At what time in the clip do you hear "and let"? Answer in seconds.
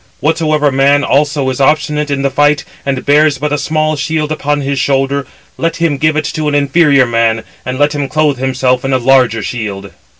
7.67-7.93